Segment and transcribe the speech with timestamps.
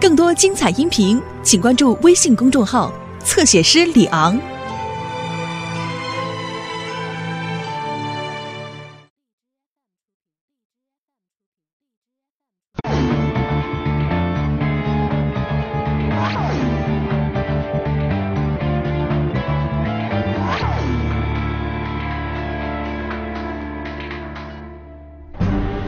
[0.00, 4.38] 更多精彩音频，请关注微信公众号“侧写师李昂”。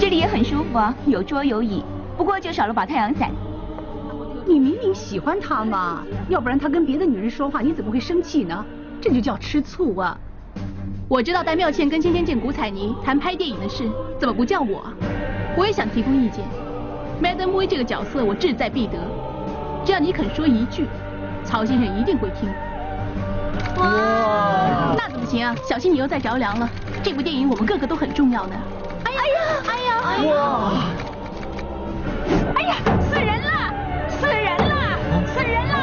[0.00, 1.84] 这里也很舒服啊，有桌有椅，
[2.16, 3.30] 不过就少了把太阳伞。
[4.50, 8.64] 你明明喜欢他嘛，要不然他跟别的女人说话，你怎么会生气呢？
[9.00, 10.18] 这就叫吃醋啊！
[11.08, 14.82] 我知道戴妙倩跟仙仙见古彩妮谈拍电影的事，怎么不叫我？
[15.56, 16.44] 我也想提供意见。
[17.22, 18.98] Madam V 这个角色我志在必得，
[19.84, 20.88] 只要你肯说一句，
[21.44, 22.48] 曹先生一定会听。
[23.76, 25.54] 哇，那怎么行啊？
[25.64, 26.68] 小心你又在着凉了。
[27.04, 28.56] 这部电影我们个个都很重要呢。
[29.04, 29.20] 哎呀，
[29.68, 30.34] 哎呀，哎呀！
[30.34, 30.82] 哇！
[32.56, 32.74] 哎呀，
[34.26, 34.26] 了！
[34.26, 35.26] 死人了！
[35.26, 35.74] 死人了！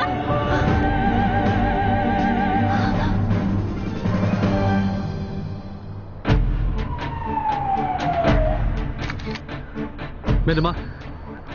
[10.45, 10.73] 麦德妈，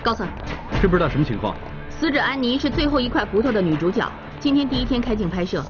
[0.03, 0.29] 高 Sir，
[0.81, 1.55] 知不知道什么情况？
[1.89, 5.65] 死者安妮是最后一块骨头的女主角，今天第一天开镜拍摄，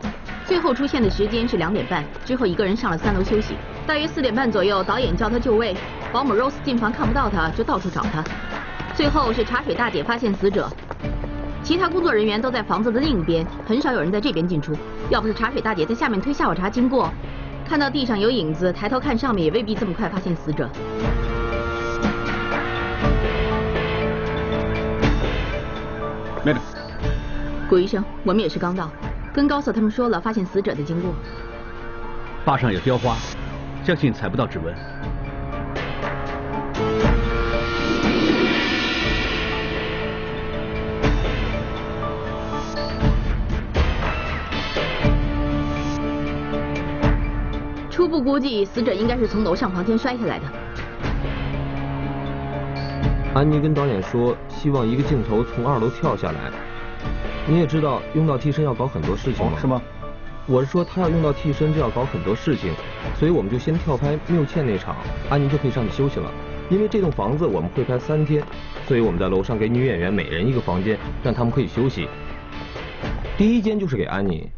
[0.47, 3.55] 最后出现的时间是两点半，之后一个人上了三楼休息。
[3.87, 5.77] 大约四点半左右，导演叫她就位，
[6.11, 8.25] 保姆 Rose 进房看不到她，就到处找她。
[8.95, 10.69] 最后是茶水大姐发现死者，
[11.63, 14.77] 其他工作人员都在房子的另一边，很少有人在这边进出。
[15.11, 17.09] 要不是茶水大姐在下面推下午茶经过，
[17.65, 20.69] 看到地上有影子，抬头看上面也未必这么快发现死者。
[26.45, 26.59] 麦德，
[27.71, 28.91] 古医生，我们也是刚到，
[29.33, 31.15] 跟高 Sir 他们说了发现死者的经过。
[32.45, 33.17] 坝上有雕花，
[33.85, 34.75] 相信采不到指纹。
[48.13, 50.45] 步估计，死者应该是从楼上房间摔下来的。
[53.33, 56.39] 安妮跟导演说，希望一个镜头从二楼跳下来。
[57.49, 59.53] 你也知道，用到替身要搞很多事情吗？
[59.59, 59.81] 是吗？
[60.47, 62.75] 我是说，他要用到替身就要搞很多事情，
[63.19, 64.95] 所以我们就先跳拍缪倩那场，
[65.31, 66.31] 安妮就可以上去休息了。
[66.69, 68.45] 因为这栋房子我们会拍三天，
[68.87, 72.07] 所以我们在楼上给女演员每人一个房间，让他们可以休息。
[73.39, 74.51] 第一间就是给安妮。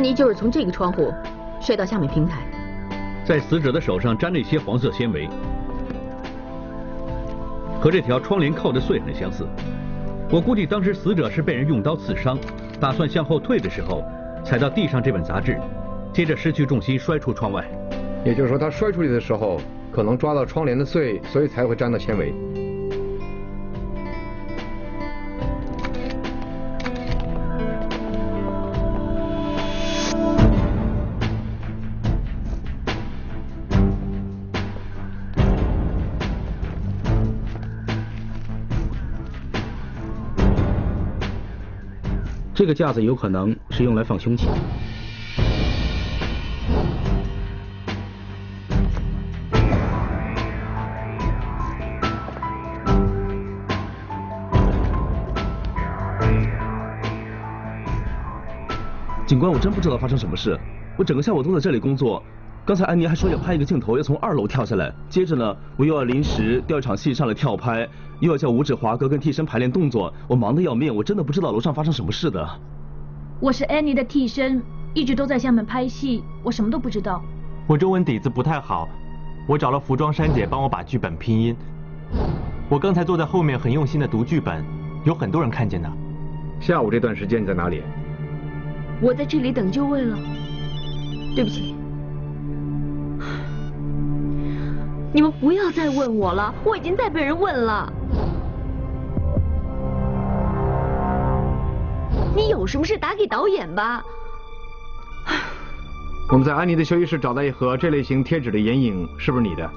[0.00, 1.12] 安妮就是从这个窗户
[1.60, 2.40] 摔到下面平台。
[3.22, 5.28] 在死者的手上沾了一些黄色纤维，
[7.78, 9.46] 和这条窗帘扣的碎很相似。
[10.30, 12.38] 我估计当时死者是被人用刀刺伤，
[12.80, 14.02] 打算向后退的时候
[14.42, 15.60] 踩到地上这本杂志，
[16.14, 17.62] 接着失去重心摔出窗外。
[18.24, 19.60] 也就是说，他摔出去的时候
[19.92, 22.32] 可能抓到窗帘的碎，所以才会沾到纤维。
[42.70, 44.52] 个架子有可能是用来放凶器的。
[59.26, 60.56] 警官，我真不知道发生什么事。
[60.96, 62.22] 我整个下午都在这里工作。
[62.64, 64.92] 刚才安妮还说要拍一个镜头，要从二楼跳下来。
[65.08, 67.88] 接着呢，我又要临时调一场戏上来跳拍，
[68.20, 70.94] 又要叫五指华哥跟替身排练动作，我忙得要命。
[70.94, 72.48] 我真的不知道楼上发生什么事的。
[73.40, 74.62] 我是安妮的替身，
[74.94, 77.22] 一直都在下面拍戏，我什么都不知道。
[77.66, 78.88] 我中文底子不太好，
[79.48, 81.56] 我找了服装珊姐帮我把剧本拼音。
[82.68, 84.62] 我刚才坐在后面很用心的读剧本，
[85.04, 85.90] 有很多人看见的。
[86.60, 87.82] 下午这段时间你在哪里？
[89.00, 90.16] 我在这里等就位了。
[91.34, 91.74] 对不起，
[95.12, 97.92] 你们不要再问我了，我已经在被人问了。
[102.34, 104.04] 你有什么事打给导演吧。
[106.30, 109.68] 我们在安妮的休息室找到一盒这类型贴纸的眼影，是不是你的？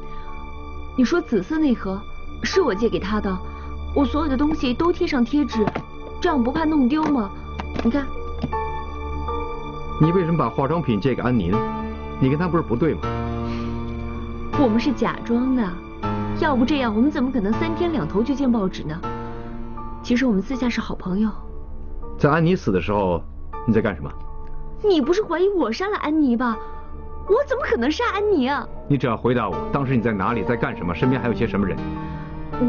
[0.95, 2.00] 你说紫色那盒
[2.44, 3.36] 是我借给她的，
[3.95, 5.65] 我所有的东西都贴上贴纸，
[6.21, 7.31] 这样不怕弄丢吗？
[7.83, 8.06] 你看。
[13.03, 13.22] 嗯，，，，，，，，，，，，，，，，，，，，，，，，，，，，，，，，，，，，，，，，，，，，，，，，，，，，，，，，，，，，，，，，，，，，，，，，，，，，，，，，，，，，，，，，，，，，，，，，，，，，，，，，，，，，，，，，，，，，，，，，，，，，，，，，，，，，，，，，，，，，，，，，，，，，，，，，，，，，，，，，，，，，，，，，，，，，，，，，，，，，，，，，，，，，，，，，，，，，，，，，，，，，，，，，，，，，，，，，，，，，，，，，，，，，，，，，，，，，，，，，，，，，，，，，，，，，，，，，，，，，，，，，，，，，，，，，，，，，，，，，，，，，，，，，，，，，，，，，，，，，，，，，，，，，，，，，，，，，，，，，，，，，，,
[14.61, 15.67] 我们是假装的，
[16.39, 18.97] 要不这样我们怎么可能三天两头就见报纸呢？
[20.03, 21.29] 其实我们私下是好朋友。
[22.17, 23.21] 在安妮死的时候，
[23.65, 24.09] 你在干什么？
[24.83, 26.57] 你不是怀疑我杀了安妮吧？
[27.27, 28.67] 我怎么可能杀安妮啊？
[28.88, 31.77] 你只要回答我，当时你在哪里，在干什么，身边还有些什么人？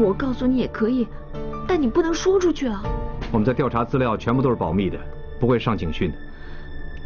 [0.01, 1.07] 我告诉你也可以，
[1.67, 2.83] 但你不能说出去啊。
[3.31, 4.97] 我们在调查资料，全部都是保密的，
[5.39, 6.17] 不会上警讯的。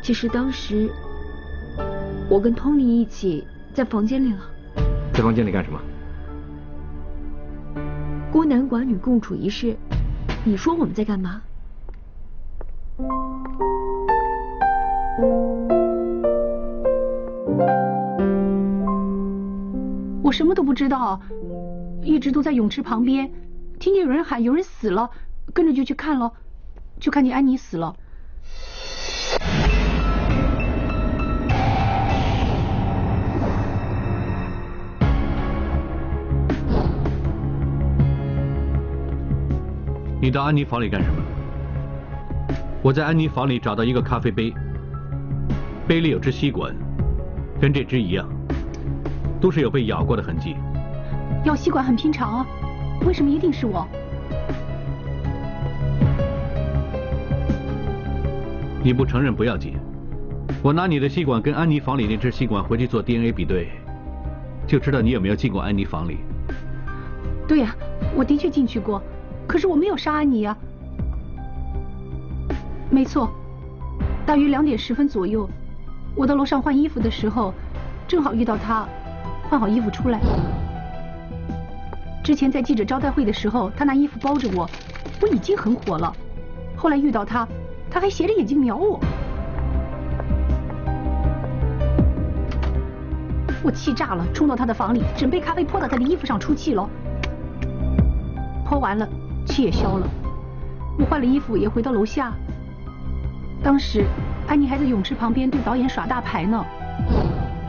[0.02, 0.90] 其实当时
[2.30, 4.40] 我跟 Tony 一起在房间里了。
[5.20, 5.78] 在房间里干什么？
[8.32, 9.76] 孤男寡女共处一室，
[10.46, 11.42] 你说我们在干嘛？
[20.24, 21.20] 我什么都不知道，
[22.02, 23.30] 一直都在泳池旁边，
[23.78, 25.10] 听见有人喊有人死了，
[25.54, 26.32] 跟着就去看了，
[26.98, 27.94] 就看见安妮死了。
[40.22, 41.24] 你到安妮房里干什么？
[42.82, 44.54] 我在安妮房里找到一个咖啡杯，
[45.88, 46.76] 杯里有支吸管，
[47.58, 48.28] 跟这只一样，
[49.40, 50.58] 都是有被咬过的痕迹。
[51.46, 52.46] 要吸管很平常啊，
[53.06, 53.88] 为什么一定是我？
[58.84, 59.78] 你不承认不要紧，
[60.62, 63.70] 我拿你的吸管跟安妮房里那只吸管回去做 DNA 比对，
[64.68, 66.18] 就知道你有没有进过安妮房里。
[67.48, 67.74] 对呀，
[68.14, 69.02] 我的确进去过。
[69.50, 70.56] 可是我没有杀安妮呀。
[72.92, 73.28] 没错，
[74.24, 75.50] 大约两点十分左右，
[76.16, 77.52] 我到楼上换衣服的时候，
[78.08, 78.88] 正好遇到他
[79.50, 80.20] 换好衣服出来。
[82.24, 84.70] 之前在记者招待会的时候，他拿衣服包着我，
[85.20, 86.16] 我已经很火了。
[86.76, 87.48] 后来遇到他，
[87.90, 89.00] 他还斜着眼睛瞄我，
[93.64, 96.88] 我气炸了，冲到他的房里，整杯咖啡泼到他的衣服上出气了，
[98.64, 99.10] 泼完了。
[99.50, 100.08] 气也消了，
[100.98, 102.32] 我换了衣服也回到楼下。
[103.64, 104.06] 当时
[104.48, 106.64] 安妮还在泳池旁边对导演耍大牌呢。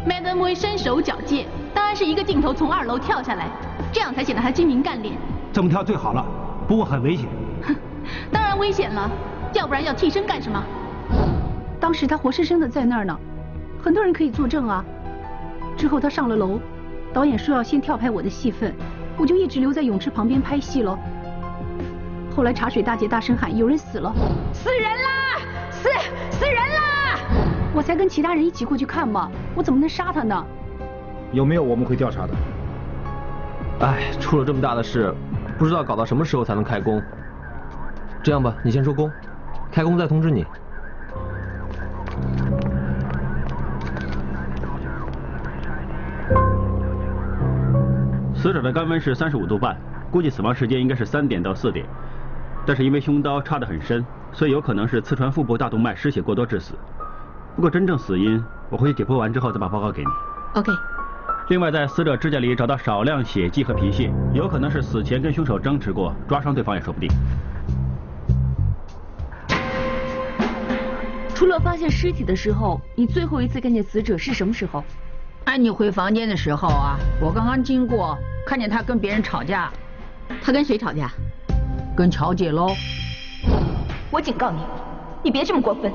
[0.07, 3.49] Madam Wei 身手矫健，当然是一个镜头从二楼跳下来，
[3.91, 5.17] 这样才显得她精明干练。
[5.53, 6.25] 这么跳最好了，
[6.69, 7.27] 不过很危险。
[7.63, 7.75] 哼，
[8.31, 9.11] 当然危险了，
[9.55, 10.63] 要不然要替身干什么？
[11.81, 13.19] 当时他活生生的在那儿呢，
[13.83, 14.85] 很多人可以作证啊。
[15.77, 16.61] 之后他上了楼，
[17.13, 18.75] 导演说要先跳拍我的戏份，
[19.17, 20.99] 我就一直留在泳池旁边拍戏了。
[22.35, 24.15] 后来茶水大姐大声喊：“有人死了，
[24.53, 25.39] 死人啦，
[25.71, 25.89] 死
[26.31, 27.19] 死人啦！”
[27.75, 30.45] 我才跟其他人一起过去看嘛，我怎么能杀他呢？
[31.33, 32.35] 有没有我们会调查的？
[33.81, 35.15] 哎，出了这么大的事，
[35.59, 37.03] 不知道搞到什么时候才能开工。
[38.23, 39.11] 这样吧，你先收工，
[39.71, 40.47] 开工再通知你。
[48.35, 49.77] 死者的肛温是三十五度半，
[50.11, 51.85] 估计死亡时间应该是三点到四点。
[52.67, 56.75] 但是因为凶刀插得很深，所以有可能是刺穿腹部大动脉失血过多致死。
[57.57, 60.09] 不过真正死因，我回去解剖完之后再把报告给你。
[60.55, 60.71] OK。
[61.49, 67.11] 另外，在死者指甲里找到少量血迹和皮屑，有可能是死前跟凶手争执过，抓伤对方也说不定。
[71.35, 74.85] 除了发现尸体的时候，你最后一次看见死者是什么时候？
[75.45, 79.73] 安妮回房间的时候啊，我刚刚经过，看见她跟别人吵架。
[80.41, 81.11] 她跟谁吵架？
[82.01, 82.75] 跟乔姐喽！
[84.11, 84.59] 我警告你，
[85.23, 85.93] 你别这么过分，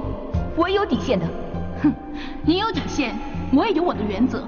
[0.55, 1.25] 我也有底线的。
[1.81, 1.91] 哼，
[2.43, 3.17] 你有底线，
[3.51, 4.47] 我也有我的原则。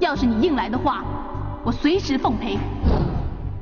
[0.00, 1.04] 要是你硬来的话，
[1.62, 2.58] 我随时奉陪。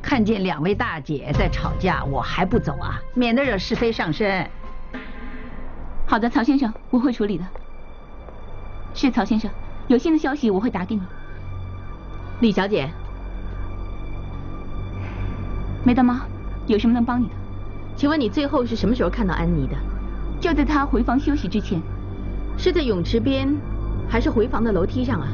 [0.00, 4.48] 看见两位大姐在吵架，我还不走啊，免得惹是非上身。
[6.06, 7.44] 好的，曹先生，我会处理的。
[8.94, 9.50] 是曹先生，
[9.88, 11.02] 有新的消息我会打给你。
[12.40, 12.88] 李小姐，
[15.84, 16.22] 没得吗？
[16.66, 17.34] 有什么能帮你的？
[17.96, 19.76] 请问你最后是什么时候看到安妮的？
[20.40, 21.80] 就在她回房休息之前。
[22.56, 23.52] 是在泳池边，
[24.08, 25.26] 还是回房的楼梯上啊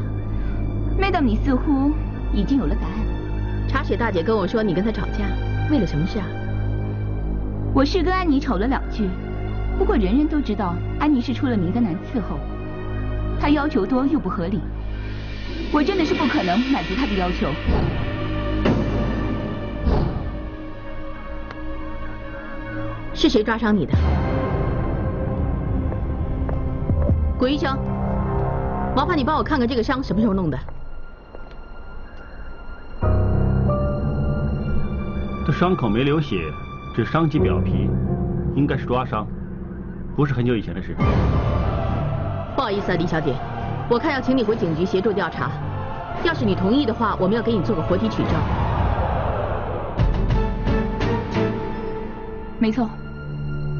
[0.98, 1.92] ？Madam，你似乎
[2.32, 3.68] 已经有了答案。
[3.68, 5.26] 茶水大姐跟我说你跟她吵架，
[5.70, 6.24] 为了什么事啊？
[7.74, 9.06] 我是跟安妮吵了两句，
[9.78, 12.38] 不过人人都知道安妮是出了名的难伺候，
[13.38, 14.58] 她要求多又不合理，
[15.72, 17.48] 我真的是不可能满足她的要求。
[23.20, 23.92] 是谁抓伤你的？
[27.38, 27.78] 古医生，
[28.96, 30.58] 麻烦你帮我看看这个伤什么时候弄的？
[35.44, 36.50] 这伤口没流血，
[36.96, 37.90] 只伤及表皮，
[38.54, 39.26] 应该是抓伤，
[40.16, 40.96] 不是很久以前的事。
[42.56, 43.34] 不好意思啊，李小姐，
[43.90, 45.50] 我看要请你回警局协助调查。
[46.24, 48.32] 要是你同意的话，我们要给你做个活体取证。
[52.58, 52.88] 没错，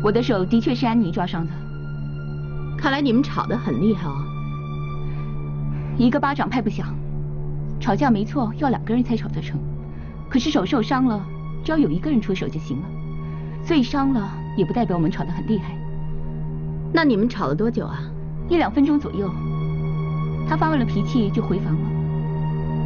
[0.03, 1.53] 我的手的确是安妮抓伤的。
[2.77, 4.17] 看来你们吵得很厉害哦。
[5.99, 6.95] 一个巴掌拍不响，
[7.79, 9.61] 吵架没错，要两个人才吵得成。
[10.31, 11.21] 可是手受伤了，
[11.63, 12.85] 只要有一个人出手就行了。
[13.63, 15.77] 所以伤了也不代表我们吵得很厉害。
[16.93, 18.01] 那你们吵了多久啊？
[18.49, 19.31] 一两分钟左右。
[20.49, 21.81] 他发完了脾气就回房了。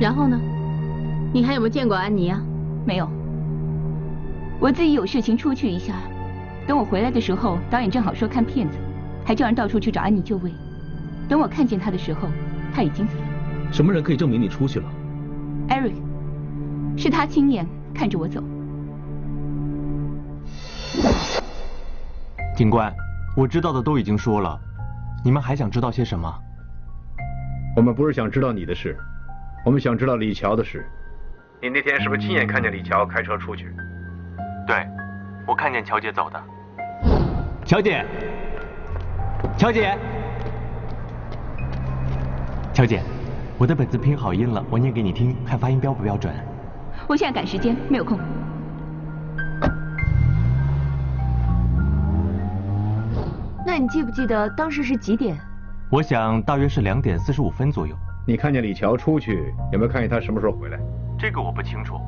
[0.01, 0.39] 然后呢？
[1.33, 2.43] 你还有没有见过安妮啊？
[2.85, 3.09] 没有。
[4.61, 5.95] 我自己有事情出去一下，
[6.67, 8.79] 等我回来的时候，导演正好说看片子，
[9.25, 10.51] 还叫人到处去找安妮就位。
[11.29, 12.29] 等我看见他的时候，
[12.75, 13.25] 他已经死了。
[13.73, 14.87] 什么人可以证明你出去了
[15.69, 15.95] ？Eric，
[16.97, 18.43] 是他亲眼看着我走。
[22.57, 22.93] 警官，
[23.37, 24.59] 我知道的都已经说了，
[25.25, 26.33] 你们还想知道些什么？
[27.77, 28.97] 我们不是想知道你的事，
[29.67, 30.87] 我们想知道李乔的事。
[31.61, 33.75] 你那天是不是亲眼看见李乔开车出去？
[34.67, 34.87] 对，
[35.47, 36.41] 我看见乔姐走的。
[37.65, 38.05] 乔姐，
[39.57, 39.97] 乔姐，
[42.75, 43.01] 乔姐，
[43.57, 46.31] 我的本子拼好音了，我念给你听，看发音标不标准。
[47.09, 48.19] 我现在赶时间，没有空。
[53.67, 55.35] 那你记不记得当时是几点？
[55.89, 57.97] 我想大约是两点四十五分左右。
[58.27, 60.79] 你看见李乔出去，有没有看见他什么时候回来？
[61.19, 61.99] 这个我不清楚。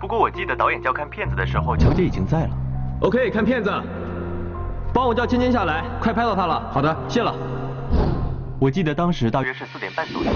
[0.00, 2.56] 不过我记得导演叫看片子的时候，乔姐已经在了。
[3.02, 3.70] OK，看片子。
[5.00, 6.70] 帮我叫芊芊下来，快拍到她了。
[6.70, 7.34] 好的，谢了。
[8.58, 10.30] 我记得当时大约是四点半左右。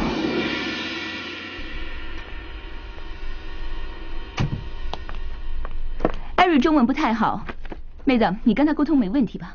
[6.36, 7.44] 艾瑞中文不太好，
[8.04, 9.54] 妹子，你跟他沟通没问题吧？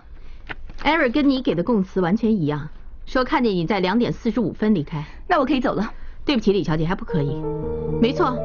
[0.83, 2.69] 艾瑞跟你给的供词完全一样，
[3.07, 5.03] 说看见你在两点四十五分离开。
[5.27, 5.91] 那我可以走了。
[6.23, 7.41] 对不起，李小姐，还不可以。
[7.99, 8.37] 没错。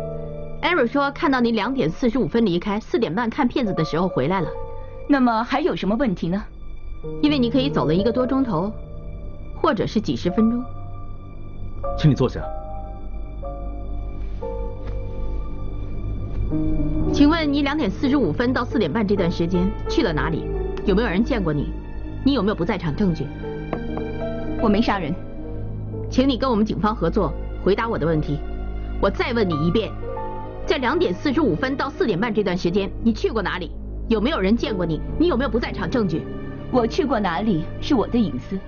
[0.63, 4.49] 艾瑞说看到你两点四十五分离开，四点半看片子的时候回来了。
[5.07, 6.43] 那么还有什么问题呢？
[7.23, 8.73] 因为你可以走了一个多钟头，
[9.61, 10.63] 或者是几十分钟。
[11.99, 12.43] 请你坐下。
[17.13, 20.45] 请问你两点四十五分到四点半这段时间去了哪里？
[20.85, 21.73] 有没有人见过你？
[22.25, 23.27] 你有没有不在场证据？
[24.61, 25.15] 我没杀人。
[26.11, 27.33] 请你跟我们警方合作，
[27.65, 28.39] 回答我的问题。
[29.01, 29.91] 我再问你一遍。
[30.67, 33.71] 在两点四十五分到四点半这段时间，你去过哪里？
[34.09, 35.01] 有没有人见过你？
[35.19, 36.23] 你有没有不在场证据？
[36.75, 38.59] 我去过哪里是我的隐私，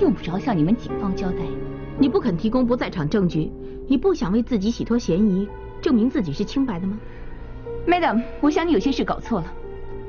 [0.00, 1.36] 用不着向你们警方交代。
[1.96, 3.48] 你不肯提供不在场证据，
[3.86, 5.48] 你不想为自己洗脱嫌疑，
[5.80, 6.98] 证明自己是清白的吗
[7.86, 9.46] ？Madam，我想你有些事搞错了。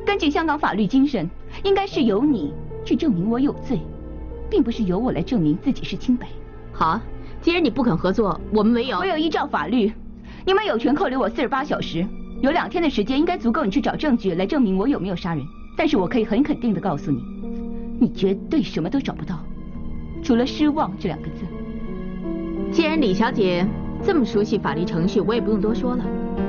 [0.03, 1.29] 根据香港法律精神，
[1.63, 2.51] 应该是由你
[2.83, 3.79] 去证明我有罪，
[4.49, 6.27] 并不是由我来证明自己是清白。
[6.73, 6.99] 好，
[7.43, 9.93] 既然你不肯合作，我们没有唯有依照法律。
[10.47, 12.03] 你们有权扣留我四十八小时，
[12.41, 15.45] 有两天的时间应该足够你去找证据来证明我有没有杀人。
[15.77, 17.21] 但是我可以很肯定的告诉你，
[17.99, 19.39] 你绝对什么都找不到，
[20.23, 21.45] 除了失望这两个字。
[22.71, 23.65] 既然李小姐
[24.03, 26.05] 这么熟悉法律程序，我也不用多说了。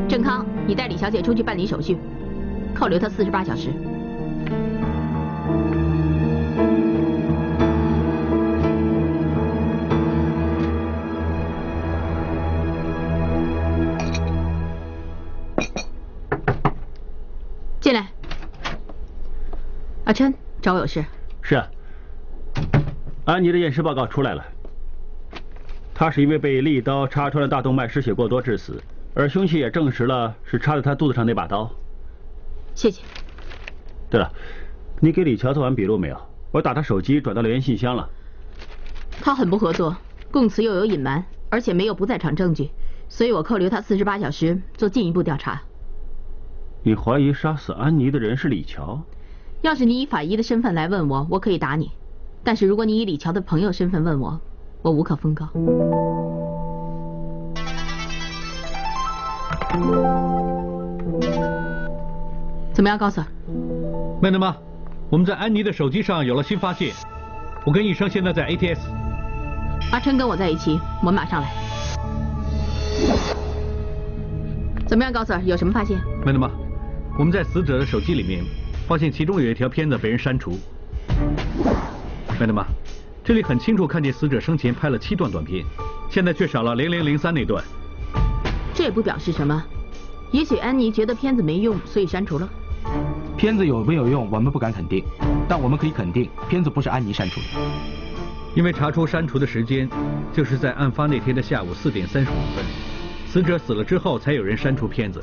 [0.09, 1.97] 郑康，你带李小姐出去办理手续，
[2.75, 3.71] 扣留她四十八小时。
[17.81, 18.09] 进来，
[20.05, 21.05] 阿琛，找我有事。
[21.49, 21.71] 是啊，
[23.25, 24.45] 安妮的验尸报告出来了，
[25.95, 28.83] 她是因为被利刀插穿了大动脉，失血过多致死，
[29.15, 31.71] 而凶器也证实了是插在她肚子上那把刀。
[32.75, 33.01] 谢谢。
[34.11, 34.29] 对了，
[34.99, 36.21] 你给李乔做完笔录没有？
[36.51, 38.11] 我打他手机转到留言信箱了。
[39.21, 39.97] 他很不合作，
[40.33, 42.71] 供词又有隐瞒，而且没有不在场证据，
[43.09, 45.63] 所以我扣留他四十八小时，做进一步调查。
[46.83, 49.01] 你怀疑杀死安妮的人是李乔？
[49.67, 51.87] 要是你以法医的身份来问我，我可以打你；
[52.45, 54.41] 但是如果你以李乔的朋友身份问我，
[54.81, 55.49] 我无可奉告。
[62.73, 63.27] 怎么样，高 Sir？
[64.23, 64.57] 麦德吗？
[65.11, 66.95] 我们在安妮的手机上有了新发现。
[67.65, 68.79] 我跟医生现在在 ATS。
[69.91, 71.51] 阿琛跟我在一起，我们马上来。
[74.87, 75.43] 怎么样，高 Sir？
[75.45, 75.99] 有什么发现？
[76.25, 76.53] 麦德吗？
[77.19, 78.45] 我们在死者的手机里面
[78.87, 80.59] 发现其中有一条片子被人删除。
[82.39, 82.65] 麦德玛，
[83.25, 85.65] 这里很清楚看见死者生前拍了七段短片，
[86.09, 87.63] 现在却少了零零零三那段。
[88.73, 89.61] 这也不表示什么，
[90.31, 92.49] 也许安妮觉得片子没用，所以删除了。
[93.37, 95.03] 片子有没有用，我们不敢肯定，
[95.49, 97.47] 但我们可以肯定，片子不是安妮删除的。
[98.55, 99.89] 因为查出删除的时间
[100.33, 102.65] 就是在案发那天的下午四点三十五分，
[103.27, 105.23] 死者死了之后才有人删除片子。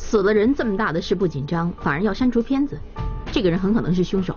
[0.00, 2.76] 死了人这么大的事不紧张，反而要删除片子，
[3.30, 4.34] 这个人很可能是凶手。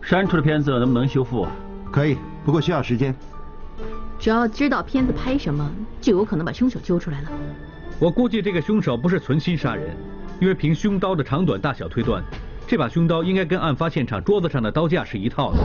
[0.00, 1.50] 删除的片子能不能修复啊？
[1.92, 3.14] 可以，不过需要时间。
[4.18, 5.68] 只要知道片子拍什么，
[6.00, 7.28] 就有可能把凶手揪出来了。
[7.98, 9.94] 我估计这个凶手不是存心杀人，
[10.40, 12.22] 因为凭凶刀的长短大小推断，
[12.66, 15.58] 这把凶刀应该跟案发现场桌子上的刀架是一套的。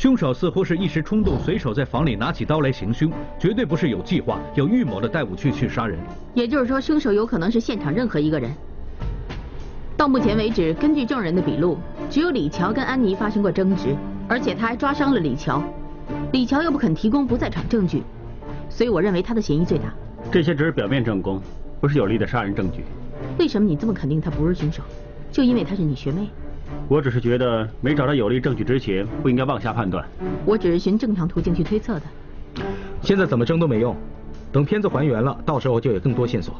[0.00, 5.98] 凶手似乎是一时冲动，随手在房里拿起刀来行凶，绝对不是有计划、有预谋的带武器去杀人。
[6.32, 8.50] 也就是说，凶手有可能是现场任何一个人。
[9.98, 11.76] 到目前为止，根据证人的笔录，
[12.08, 13.94] 只有李乔跟安妮发生过争执，
[14.26, 15.62] 而且他还抓伤了李乔。
[16.32, 18.02] 李乔又不肯提供不在场证据，
[18.70, 19.92] 所以我认为他的嫌疑最大。
[20.32, 21.42] 这些只是表面证供，
[21.78, 22.86] 不是有力的杀人证据。
[23.38, 24.82] 为什么你这么肯定他不是凶手？
[25.30, 26.26] 就因为他是你学妹？
[26.88, 30.04] 我只是觉得没找到有力证据之前，不应该妄下判断。
[30.44, 32.02] 我只是循正常途径去推测的。
[33.00, 33.96] 现在怎么争都没用，
[34.50, 36.54] 等片子还原了，到时候就有更多线索。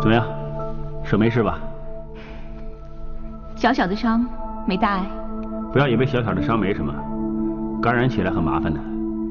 [0.00, 0.26] 怎么样，
[1.04, 1.58] 手没事吧？
[3.56, 4.26] 小小的伤，
[4.66, 5.06] 没大碍。
[5.72, 6.94] 不要以为小小的伤没什么，
[7.82, 8.80] 感染起来很麻烦的。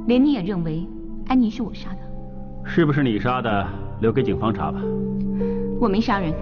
[0.07, 0.85] 连你也认为
[1.27, 1.99] 安妮是我杀的？
[2.65, 3.67] 是不是你杀的？
[4.01, 4.79] 留给警方查吧。
[5.79, 6.33] 我没杀人，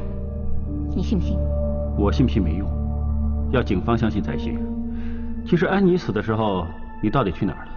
[0.95, 1.37] 你信不信？
[1.97, 2.67] 我信不信没用，
[3.51, 4.59] 要警方相信才行。
[5.45, 6.65] 其实安妮死的时候，
[7.01, 7.71] 你到底去哪儿了？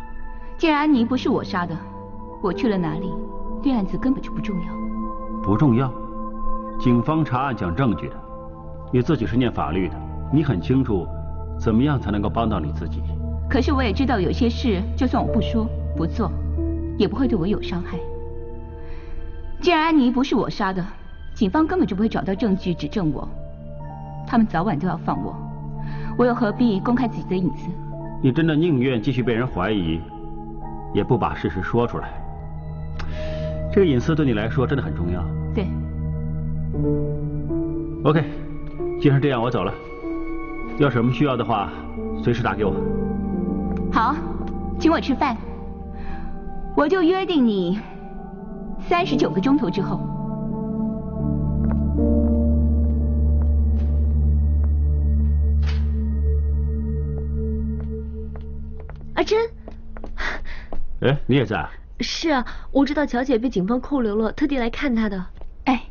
[0.56, 1.76] 既然安妮不是我杀的，
[2.42, 3.12] 我去了哪里，
[3.62, 5.42] 对案子根本就不重要。
[5.42, 5.92] 不重要？
[6.78, 8.14] 警方查案讲证据的，
[8.92, 9.94] 你自己是念法律的，
[10.32, 11.06] 你很清楚
[11.58, 13.02] 怎么样才能够帮到你自己。
[13.48, 16.30] 可是我也知道有些事，就算我不说不做，
[16.96, 17.98] 也不会对我有伤害。
[19.60, 20.84] 既然安妮不是我杀的，
[21.34, 23.28] 警方根本就不会找到证据指证我，
[24.26, 25.34] 他们早晚都要放我，
[26.18, 27.68] 我又何必公开自己的隐私？
[28.22, 30.00] 你真的宁愿继续被人怀疑，
[30.92, 32.08] 也不把事实说出来？
[33.72, 35.24] 这个隐私对你来说真的很重要。
[35.54, 35.66] 对。
[38.04, 38.22] OK，
[39.00, 39.72] 既然这样，我走了。
[40.78, 41.72] 要什么需要的话，
[42.22, 42.74] 随时打给我。
[43.92, 44.14] 好，
[44.78, 45.36] 请我吃饭，
[46.76, 47.80] 我就约定你
[48.88, 50.00] 三十九个钟头之后。
[59.14, 59.38] 阿珍，
[61.00, 61.66] 哎，你也在？
[62.00, 65.24] 是啊，我知道乔姐被警方扣留了，特地来看她的。
[65.64, 65.84] 哎，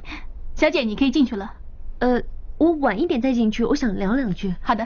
[0.53, 1.53] 小姐，你可以进去了。
[1.99, 2.21] 呃，
[2.57, 4.53] 我晚一点再进去，我想聊两句。
[4.61, 4.85] 好的。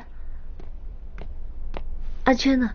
[2.25, 2.69] 阿圈呢？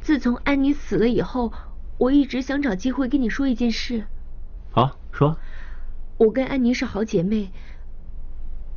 [0.00, 1.52] 自从安妮死了以后，
[2.00, 4.04] 我一直想找机会跟你说一件事。
[4.70, 5.36] 好，说。
[6.16, 7.50] 我跟安妮是好姐妹，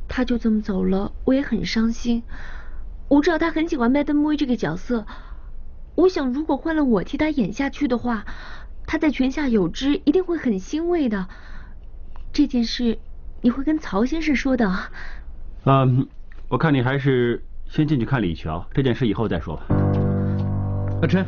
[0.06, 2.22] 她就这么走了，我也很伤心。
[3.08, 5.06] 我知道她很喜欢麦登威这个角色，
[5.94, 8.26] 我想如果换了我替她演下去的话，
[8.86, 11.26] 她在泉下有知，一定会很欣慰的。
[12.30, 12.98] 这件事
[13.40, 14.70] 你会跟曹先生说的。
[15.64, 16.06] 嗯，
[16.48, 19.62] 我看你还是先进去看李乔，这件事以后再说吧。
[21.00, 21.24] 阿琛，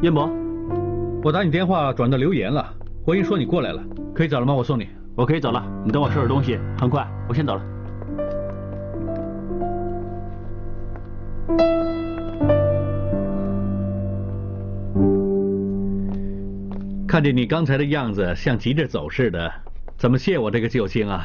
[0.00, 0.30] 燕博，
[1.24, 2.62] 我打你电话转到留言了，
[3.02, 3.82] 回音说你过来了，
[4.14, 4.52] 可以走了吗？
[4.52, 4.86] 我送你。
[5.16, 7.62] 我可以走了，你等我收拾东西，很快，我先走了。
[17.08, 19.50] 看着你刚才的样子，像急着走似的，
[19.96, 21.24] 怎么谢我这个救星啊？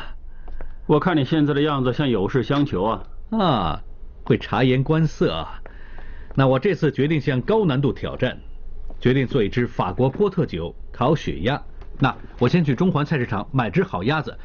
[0.87, 3.03] 我看你现在的样子像有事相求啊。
[3.31, 3.81] 啊，
[4.23, 5.59] 会察言观色啊。
[6.35, 8.37] 那我这次决定向高难度挑战，
[8.99, 11.61] 决定做一支法国波特酒烤雪鸭。
[11.97, 14.37] 那我先去中环菜市场买只好鸭子，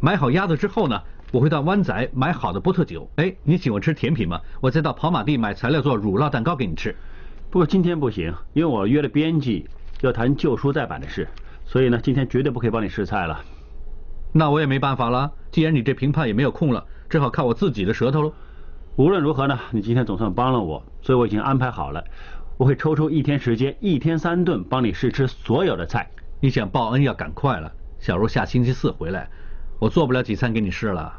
[0.00, 3.10] 买好鸭子之后呢，我会到湾仔买好的波特酒。
[3.16, 4.40] 哎，你喜欢吃甜品吗？
[4.60, 6.94] 我再到跑马地买材料做乳酪蛋糕给你吃。
[7.50, 9.66] 不过今天不行，因为我约了编辑
[10.00, 11.28] 要谈旧书再版的事，
[11.66, 13.40] 所以呢，今天绝对不可以帮你试菜了。
[14.32, 18.32] 那我也没办法了，既然你这评判也没有空了，只好靠我自己的舌头喽。
[18.96, 22.02] 无论如何呢，你今天总算帮了我，所以我已经安排好了，
[22.56, 26.08] 我会抽出一天时间，一天三顿帮你试吃所有的菜。
[26.40, 29.28] 你想报恩要赶快了，小茹下星期四回来，
[29.78, 31.12] 我做不了几餐给你试了。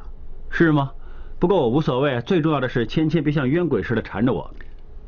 [0.49, 0.91] 是吗？
[1.39, 4.53] 不过我无所谓，最重要的是芊芊别像冤鬼似的缠着我。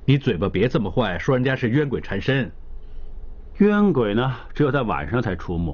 [0.03, 2.51] 你嘴巴别这么坏，说人家是冤鬼缠身。
[3.57, 5.73] 冤鬼呢，只有在晚上才出没，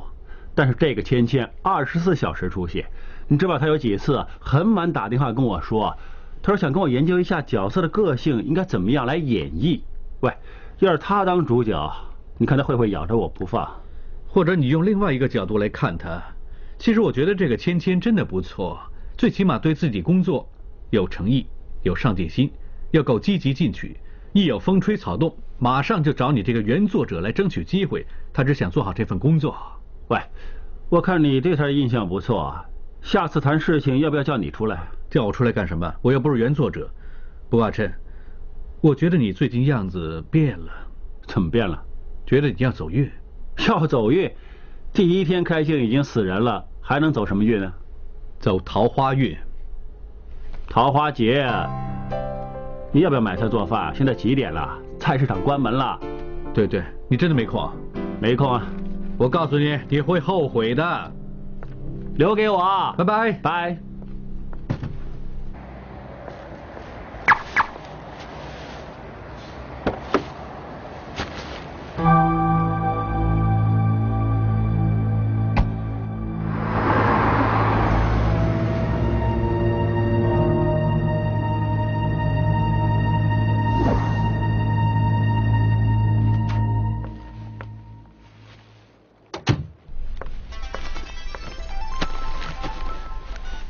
[0.54, 2.86] 但是这个芊芊二十四小时出现。
[3.28, 5.98] 你知道他有几次很晚打电话跟我说，
[6.44, 9.82] 他说想跟我研究一下角色的个性应该怎么样来演绎。
[10.21, 10.34] 喂，
[10.79, 11.91] 要是他当主角，
[12.38, 13.69] 你看他会不会咬着我不放？
[14.27, 16.21] 或者你用另外一个角度来看他，
[16.79, 18.79] 其实我觉得这个芊芊真的不错，
[19.17, 20.47] 最起码对自己工作
[20.89, 21.45] 有诚意、
[21.84, 22.51] 有上进心，
[22.91, 23.97] 要够积极进取。
[24.34, 28.05] 一有风吹草动，马上就找你这个原作者来争取机会。
[28.31, 29.53] 他只想做好这份工作。
[30.07, 30.17] 喂，
[30.88, 32.55] 我看你对他印象不错，
[33.01, 34.88] 下次谈事情要不要叫你出来？
[35.10, 35.93] 叫我出来干什么？
[36.01, 36.89] 我又不是原作者。
[37.49, 37.91] 不过阿琛，
[38.82, 40.72] 我觉得你最近样子变了。
[41.28, 41.82] 怎么变了？
[42.26, 43.10] 觉得你要走运。
[43.67, 44.30] 要走运？
[44.91, 46.65] 第一天开镜已经死人了。
[46.82, 47.72] 还能走什么运呢？
[48.39, 49.38] 走桃花运。
[50.67, 51.48] 桃花节，
[52.91, 53.94] 你要不要买菜做饭？
[53.96, 54.78] 现在几点了？
[55.00, 56.00] 菜市场关门了。
[56.54, 57.72] 对对，你真的没空？
[58.20, 58.65] 没空啊！
[59.17, 61.12] 我告诉你，你会后悔的。
[62.15, 62.94] 留给我。
[62.98, 63.90] 拜拜拜。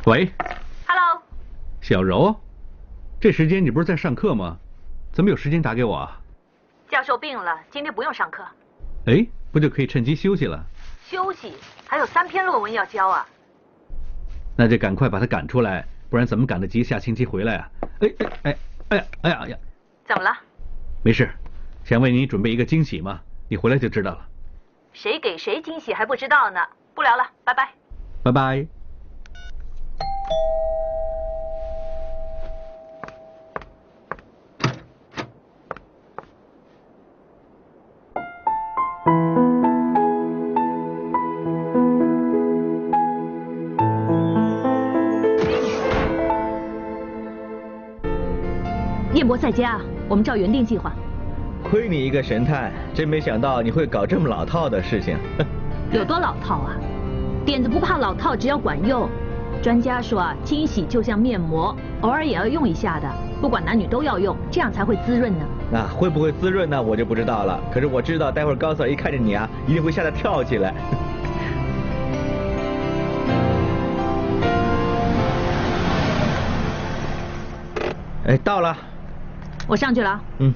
[0.06, 0.28] 喂
[0.88, 1.22] ，Hello，
[1.80, 2.36] 小柔，
[3.20, 4.58] 这时间你不是在上课吗？
[5.14, 6.20] 怎么有时间打给我啊？
[6.90, 8.44] 教授病了，今天不用上课。
[9.06, 10.66] 哎，不就可以趁机休息了？
[11.06, 11.54] 休息？
[11.86, 13.28] 还有三篇论文要交啊！
[14.58, 17.70] 那就赶快把他赶出来，不然怎么赶得及下星期回来啊？
[18.00, 18.58] 哎哎哎，
[18.90, 19.58] 哎呀哎呀哎呀！
[20.08, 20.36] 怎么了？
[21.04, 21.30] 没事，
[21.84, 24.26] 想为你准备一个惊喜嘛，你回来就知道了。
[24.94, 26.60] 谁给谁惊喜还不知道呢？
[26.96, 27.70] 不聊了，拜拜。
[28.24, 28.81] 拜拜。
[49.14, 50.92] 燕博在家，我们照原定计划。
[51.64, 55.16] 亏你一个神探，真没想到你会搞这么老套的事情。
[55.94, 56.74] 有多老套啊？
[57.46, 59.08] 点子不怕老套，只要管用。
[59.62, 63.08] 专家说啊，清洗就像面膜，偶尔也要用一下的，
[63.40, 65.46] 不管男女都要用，这样才会滋润呢。
[65.72, 66.82] 那会不会滋润呢？
[66.82, 67.60] 我就不知道了。
[67.72, 70.74] 可是我知道，待会儿高 Sir 一看见你啊，一定会吓得跳起来。
[78.26, 78.76] 哎，到了。
[79.68, 80.20] 我上去了。
[80.40, 80.52] 嗯。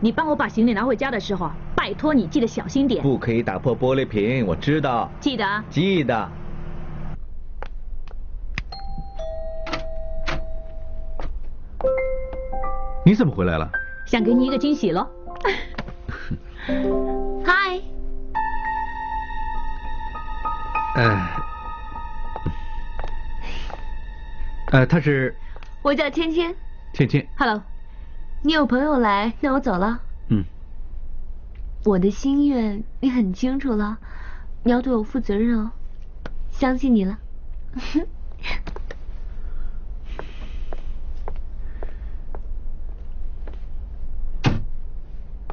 [0.00, 3.02] 你帮我把行李拿回家的时候，拜托你记得小心点。
[3.02, 5.10] 不可以打破玻璃瓶，我知道。
[5.20, 5.44] 记得。
[5.68, 6.26] 记得。
[13.06, 13.70] 你怎么回来了？
[14.04, 15.08] 想给你一个惊喜喽。
[17.46, 17.80] 嗨。
[20.96, 21.28] 呃，
[24.72, 25.32] 呃，他是。
[25.82, 26.52] 我叫芊芊。
[26.92, 27.24] 芊芊。
[27.38, 27.62] Hello。
[28.42, 30.00] 你有朋友来，那我走了。
[30.30, 30.42] 嗯。
[31.84, 33.98] 我的心愿你很清楚了，
[34.64, 35.70] 你要对我负责任哦。
[36.50, 37.16] 相信你了。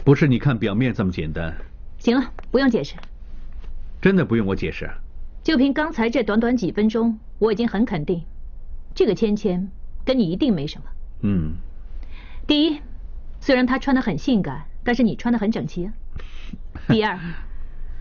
[0.04, 1.56] 不是你看表面这么简单。
[1.98, 2.96] 行了，不用解释。
[4.02, 4.89] 真的不用我解释？
[5.44, 8.22] 就凭刚才这短短几分钟，我已经很肯定，
[8.94, 9.70] 这个芊芊
[10.04, 10.86] 跟你一定没什么。
[11.22, 11.54] 嗯。
[12.46, 12.82] 第一，
[13.39, 15.89] 虽然她穿得很性感，但是你穿得很整齐。
[16.89, 17.18] 第二，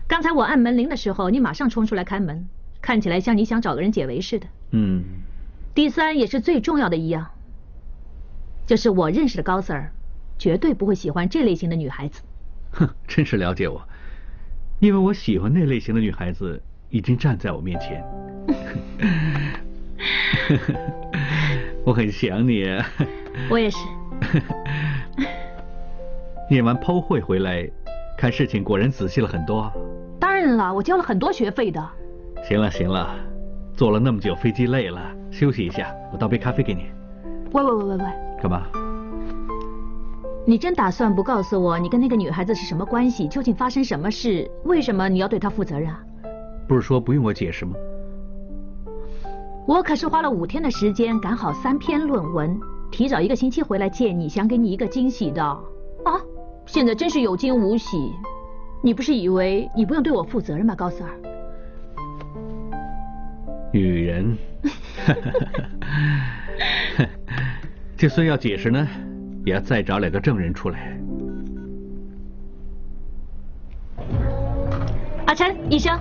[0.07, 2.49] 刚才我按门铃的时候，你马上冲出来开门，
[2.81, 4.47] 看起来像你想找个人解围似的。
[4.71, 5.03] 嗯。
[5.73, 7.31] 第三，也是最重要的一样，
[8.67, 9.91] 就是我认识的高 Sir，
[10.43, 12.21] 绝对不会喜欢这类型的女孩子。
[12.71, 13.81] 哼，真是了解我，
[14.79, 18.03] 因为我喜欢那类型的女孩子已经站在我面前。
[21.85, 22.65] 我很想你。
[23.49, 23.77] 我也是。
[26.49, 27.65] 念完剖会回来，
[28.17, 29.71] 看事情果然仔细了很多。
[30.19, 31.81] 当然了，我交了很多学费的。
[32.43, 33.15] 行了行了，
[33.77, 35.01] 坐了那么久飞机累了，
[35.31, 36.87] 休息一下，我倒杯咖啡给你。
[37.53, 38.03] 喂喂喂喂喂！
[38.41, 38.67] 干嘛？
[40.45, 43.27] 你真打算不告诉我你跟那个女孩子是什么关系？
[43.29, 44.49] 究竟发生什么事？
[44.65, 45.93] 为什么你要对她负责任？
[46.67, 47.73] 不是说不用我解释吗？
[49.65, 52.59] 我可是花了五天的时间赶好三篇论文。
[52.91, 55.61] 提早一个星期回来见你，想给你一个惊喜的啊！
[56.65, 58.11] 现在真是有惊无喜。
[58.83, 61.07] 你不是以为你不用对我负责任吗，高 Sir？
[63.71, 64.37] 女人，
[67.97, 68.87] 这算要解释呢，
[69.45, 70.97] 也要再找两个证人出来。
[75.25, 75.97] 阿琛，医生。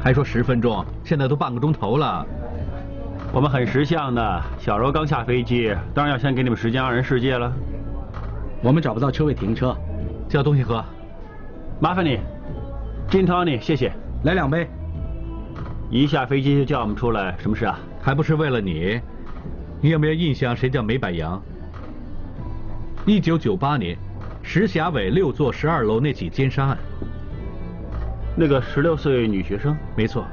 [0.00, 2.24] 还说十分钟，现在都半个钟头了。
[3.32, 7.52] 我们很识相的，小柔刚下飞机，当然要先给你们时间二人世界了。
[8.62, 9.76] 我们找不到车位停车，
[10.28, 10.84] 叫东西喝。
[11.80, 12.20] 麻烦你
[13.10, 13.92] ，Gin Tony，谢谢。
[14.24, 14.68] 来两杯。
[15.90, 17.78] 一下飞机就叫我们出来，什么事啊？
[18.00, 19.00] 还不是为了你。
[19.80, 21.42] 你有没有印象谁叫梅百杨？
[23.08, 23.96] 一九九八年，
[24.42, 26.78] 石峡尾六座十二楼那起奸杀案。
[28.36, 30.26] 那个十六岁女学生，没错。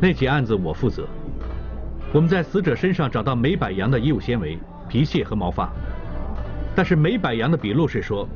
[0.00, 1.06] 那起案子我负责。
[2.14, 5.70] 我们在死者身上找到梅百阳的衣物纤维、皮屑和毛发，
[6.74, 8.26] 但是梅百阳的笔录是说，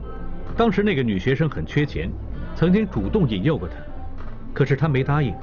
[0.55, 2.11] 当时那个女学生很缺钱，
[2.55, 3.75] 曾经主动引诱过他，
[4.53, 5.35] 可是他没答应。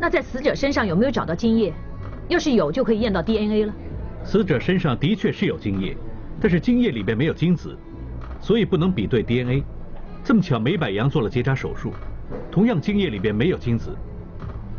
[0.00, 1.72] 那在死者身上有没有找到精液？
[2.26, 3.72] 要是有，就可以验到 DNA 了。
[4.24, 5.96] 死者身上的确是有精液，
[6.40, 7.76] 但是精液里边没有精子，
[8.40, 9.62] 所以不能比对 DNA。
[10.24, 11.92] 这么巧，梅百杨做了结扎手术。
[12.50, 13.96] 同样，精液里边没有精子，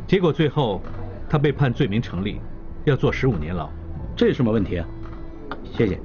[0.07, 0.81] 结果最后
[1.29, 2.39] 他被判罪名成立，
[2.85, 3.69] 要坐十五年牢。
[4.15, 4.87] 这有什么问题啊？
[5.75, 5.99] 谢谢。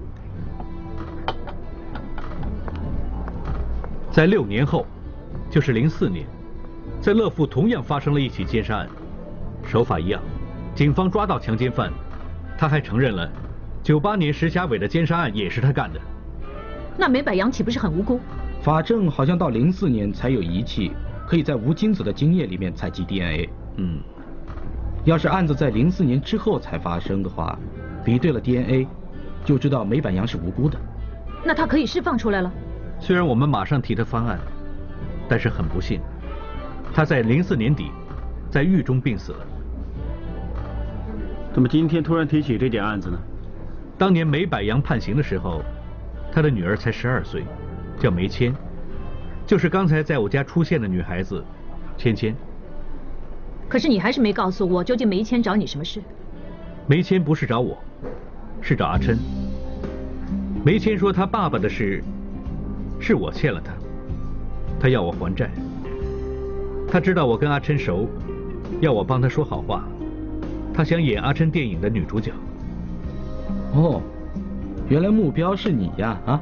[4.11, 4.87] 在六年后，
[5.51, 6.25] 就是零四年，
[7.01, 8.89] 在乐富同样发生了一起奸杀案，
[9.67, 10.23] 手法一样，
[10.75, 11.93] 警方抓到强奸犯，
[12.57, 13.31] 他还承认了
[13.85, 16.01] 九八年石峡尾的奸杀案也是他干的。
[16.97, 18.19] 那梅百洋岂不是很无辜？
[18.63, 20.91] 法证好像到零四年才有仪器。
[21.27, 23.49] 可以在无精子的精液里面采集 DNA。
[23.79, 23.99] 嗯，
[25.05, 27.59] 要是案子在零四年之后才发生的话，
[28.05, 28.87] 比对了 DNA，
[29.43, 30.79] 就知道梅百阳是无辜的。
[31.43, 32.53] 那他可以释放出来了。
[33.01, 34.39] 虽然我们马上提他翻案，
[35.27, 35.99] 但是很不幸，
[36.93, 37.91] 他在零四年底
[38.51, 39.47] 在狱中病死了。
[41.55, 43.19] 怎么今天突然提起这件案子呢？
[43.97, 45.63] 当年梅百阳判刑的时候，
[46.33, 47.45] 他的女儿才十二岁，
[47.99, 48.55] 叫梅谦。
[49.47, 51.45] 就是刚才在我家出现的女孩子，
[51.97, 52.35] 芊芊。
[53.69, 56.03] 可是你还是没告诉我，究竟梅谦找你什么事？
[56.87, 57.79] 梅谦不是找我，
[58.61, 59.17] 是找阿琛。
[60.65, 62.03] 梅谦说他爸爸的事，
[62.99, 63.73] 是我欠了他，
[64.81, 65.51] 他要我还债。
[66.91, 68.09] 他知道我跟阿琛熟，
[68.81, 69.85] 要我帮他说好话。
[70.73, 72.33] 他想演阿琛电影的女主角。
[73.75, 74.01] 哦，
[74.89, 76.41] 原来目标是你呀啊！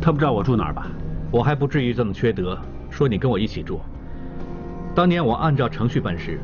[0.00, 0.88] 他不知道我住哪儿吧？
[1.30, 2.58] 我还不至于这么缺德，
[2.90, 3.80] 说你跟我一起住。
[4.94, 6.40] 当年我按照程序办事，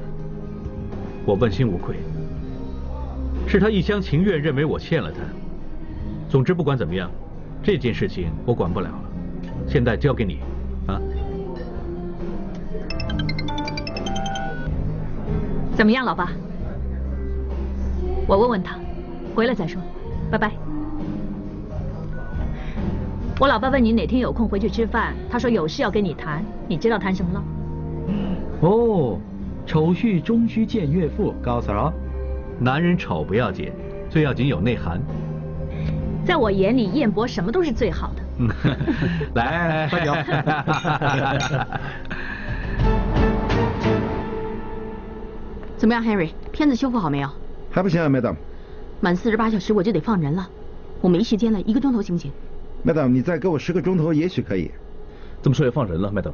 [1.24, 1.96] 我问心无愧。
[3.48, 5.18] 是他一厢情愿认为我欠了他。
[6.28, 7.10] 总之不管怎么样，
[7.62, 8.94] 这件事情我管不了了，
[9.66, 10.38] 现在交给你，
[10.86, 11.00] 啊？
[15.74, 16.30] 怎么样，老爸？
[18.26, 18.78] 我问问他，
[19.34, 19.82] 回来再说，
[20.30, 20.52] 拜拜。
[23.40, 27.42] 我老爸问你哪天有空回去吃饭，他说有事要跟你谈，你知道谈什么了？
[28.60, 29.18] 哦，
[29.66, 31.92] 丑婿终须见岳父，告诉了。
[32.60, 33.72] 男人丑不要紧，
[34.08, 35.00] 最要紧有内涵。
[36.24, 38.22] 在我眼里，燕博什么都是最好的。
[39.34, 40.14] 来来来，喝酒。
[45.76, 46.30] 怎么样，Henry？
[46.52, 47.28] 片子修复好没有？
[47.70, 48.36] 还不行啊，Madam。
[49.04, 50.48] 满四十八小时我就得放人了，
[51.02, 52.32] 我没时间了，一个钟头行不行
[52.86, 54.70] ？Madam，你再给我十个钟头，也许可以。
[55.42, 56.32] 这么说也放人了，Madam。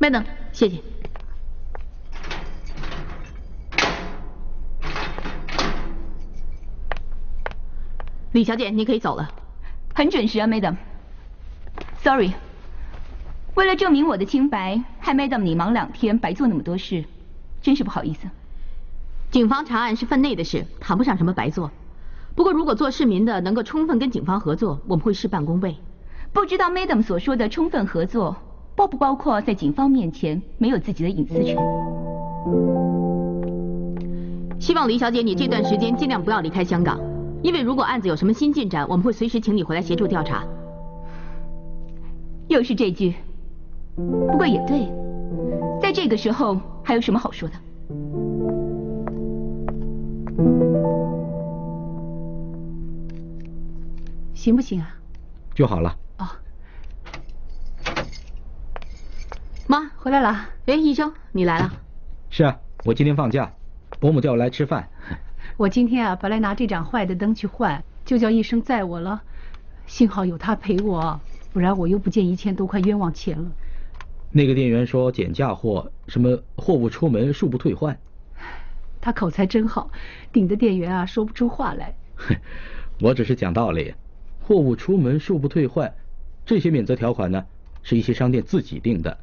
[0.00, 0.78] Madam，谢谢。
[8.32, 9.30] 李小姐，你可以走了。
[9.94, 10.76] 很准时啊，Madam。
[11.98, 12.32] Sorry，
[13.56, 17.04] 为了证明我的清白，害 Madam 你忙两天，白做那么多事，
[17.60, 18.26] 真是不好意思。
[19.32, 21.70] 警方查案是分内的事，谈不上什么白做。
[22.36, 25.74] 不过，如果做市民的能够充分跟警方合作，我们会事半功倍。
[26.34, 28.36] 不知道 Madam 所说的充分合作，
[28.76, 31.56] 包不包括在警方面前没有自己的隐私权？
[34.60, 37.00] 希望李小姐你这段时间尽量不要离开香港，
[37.42, 40.44] 因为如果案子有什么新进展，我们会随时请你回来协助调查。
[42.48, 43.14] 又是这句，
[43.96, 44.92] 不过也对，
[45.80, 47.54] 在这个时候还有什么好说的？
[54.42, 54.92] 行不行啊？
[55.54, 55.96] 就好了。
[56.18, 56.26] 哦。
[59.68, 60.48] 妈，回来了。
[60.66, 61.72] 哎，医生，你来了。
[62.28, 63.52] 是啊，我今天放假，
[64.00, 64.88] 伯母叫我来吃饭。
[65.56, 69.22] 我今天啊，本来拿这盏坏的灯去换，就叫医生载我了。
[69.86, 71.20] 幸好有他陪我，
[71.52, 73.48] 不然我又不见一千多块冤枉钱了。
[74.32, 77.96] 那个店员说减价货，什么货物出门恕不退换。
[79.00, 79.88] 他口才真好，
[80.32, 81.94] 顶的店员啊说不出话来。
[83.00, 83.94] 我只是讲道理。
[84.44, 85.94] 货物出门恕不退换，
[86.44, 87.46] 这些免责条款呢，
[87.82, 89.18] 是一些商店自己定的，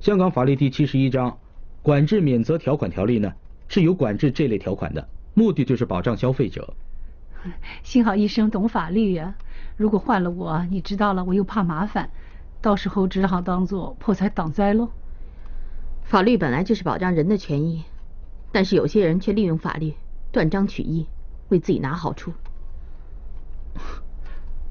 [0.00, 1.30] 香港法律第七十一章
[1.82, 3.34] 《管制免责条款条例》呢，
[3.68, 6.74] 是有管制这类条款的，目的就是保障消费者。
[7.84, 9.34] 幸好医生懂法律呀，
[9.76, 12.10] 如果换了我，你知道了，我又怕麻烦，
[12.60, 14.88] 到时候只好当做破财挡灾喽。
[16.02, 17.84] 法律本来就是保障人的权益，
[18.52, 19.94] 但是有些人却利用法律
[20.32, 21.06] 断章取义，
[21.50, 22.32] 为自己拿好处。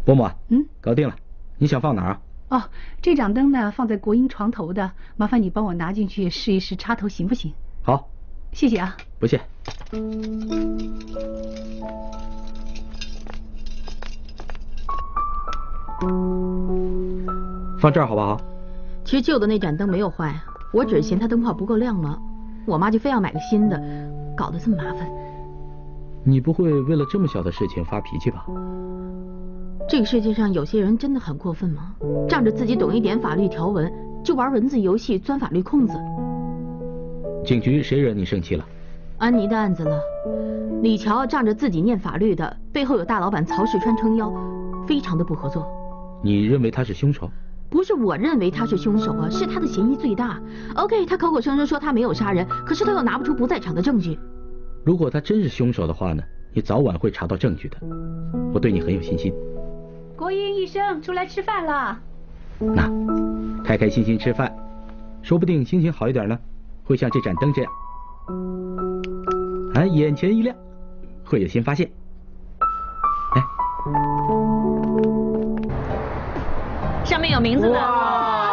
[0.06, 1.16] 伯母，嗯，搞定了，
[1.58, 2.22] 你想放哪儿啊？
[2.50, 2.64] 哦，
[3.02, 7.52] 这盏灯呢，放在国英床头的，麻烦你帮我拿进去试一试插头行不行？
[7.82, 8.08] 好，
[8.52, 8.96] 谢谢啊。
[9.20, 9.42] 不谢。
[17.80, 18.40] 放这儿好不好？
[19.04, 20.40] 其实旧的那盏灯没有坏，
[20.72, 22.20] 我只是嫌它灯泡不够亮嘛。
[22.68, 23.82] 我妈就非要买个新的，
[24.38, 25.25] 搞得这么麻烦。
[26.28, 28.48] 你不会为了这么小的事情发脾气吧？
[29.88, 31.94] 这个世界上有些人真的很过分吗？
[32.28, 33.92] 仗着自己懂一点法律条文，
[34.24, 35.96] 就玩文字游戏钻法律空子。
[37.46, 38.66] 警局谁惹你生气了？
[39.20, 40.02] 安妮的案子了，
[40.82, 44.34] 李乔仗着自己念法律的，背后有大老板曹世川撑腰，
[44.88, 45.68] 非常的不合作。
[46.24, 47.30] 你认为他是凶手？
[47.70, 50.42] 不是我认为他是凶手啊，是他的嫌疑最大。
[50.76, 54.18] OK，他口口声声说他没有杀人，可是他又拿不出不在场的证据。
[54.86, 56.24] 如果他真是凶手的话呢？
[56.54, 57.78] 你早晚会查到证据的，
[58.54, 59.34] 我对你很有信心。
[60.16, 62.00] 国英医生出来吃饭了。
[62.60, 62.90] 那，
[63.64, 64.56] 开开心心吃饭，
[65.22, 66.40] 说不定心情好一点呢，
[66.86, 67.72] 会像这盏灯这样，
[69.74, 70.56] 哎，眼前一亮，
[71.26, 71.90] 会有新发现。
[73.34, 73.42] 哎，
[77.04, 78.45] 上面有名字的。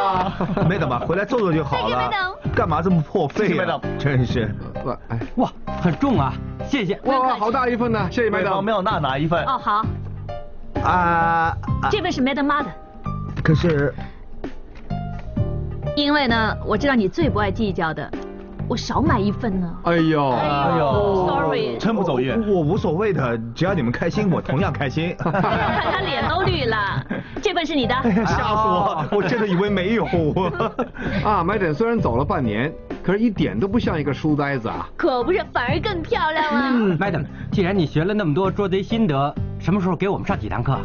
[0.57, 2.11] 哇， 没等吧，回来坐坐就好了。
[2.55, 3.81] 干嘛这么破费啊？
[3.99, 4.55] 真是。
[4.85, 6.33] 哇，哎，哇，很重啊，
[6.69, 6.99] 谢谢。
[7.05, 8.63] 哇，好大一份呢，谢谢麦当。
[8.63, 9.45] 没有娜拿一份。
[9.45, 9.87] 哦，好。
[10.83, 11.57] 啊。
[11.91, 12.71] 这份是 Madam 妈的。
[13.43, 13.95] 可是。
[15.95, 18.11] 因为呢，我知道你最不爱计较的，
[18.73, 19.71] 我少买一份呢。
[19.83, 21.77] 哎呦，哎呦，Sorry。
[21.77, 22.33] 真不走运。
[22.51, 25.15] 我无所谓的，只要你们开心，我同样开心。
[25.21, 27.05] 看他脸都绿了。
[27.43, 27.95] 这份是你的。
[28.25, 29.07] 吓死我！
[29.13, 30.07] 我真的以为没有。
[31.23, 32.73] 啊，Madam 虽然走了半年。
[33.03, 34.89] 可是，一点都不像一个书呆子啊！
[34.97, 36.61] 可不是，反而更漂亮了。
[36.73, 40.79] 嗯，Madam，既然你学了那么多捉贼心得，什么时候给我们上几堂课？